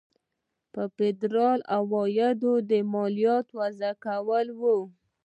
[0.73, 4.77] پر فدرالي عوایدو د مالیاتو وضع کول وو.